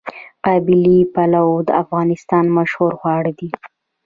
[0.45, 3.49] قابلي پلو د افغانستان مشهور خواړه دي.